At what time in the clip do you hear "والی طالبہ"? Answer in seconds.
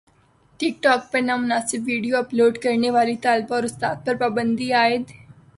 2.91-3.55